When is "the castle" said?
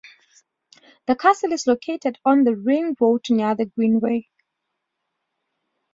1.05-1.51